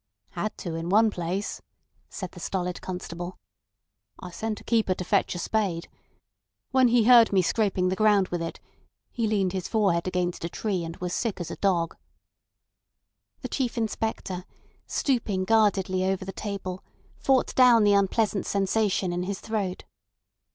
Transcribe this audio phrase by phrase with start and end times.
[0.31, 1.61] "Had to in one place,"
[2.09, 3.37] said the stolid constable.
[4.19, 5.87] "I sent a keeper to fetch a spade.
[6.71, 8.59] When he heard me scraping the ground with it
[9.11, 11.97] he leaned his forehead against a tree, and was as sick as a dog."
[13.41, 14.43] The Chief Inspector,
[14.87, 16.83] stooping guardedly over the table,
[17.19, 19.83] fought down the unpleasant sensation in his throat.